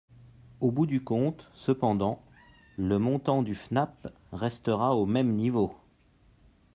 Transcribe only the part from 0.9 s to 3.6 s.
compte, cependant, le montant du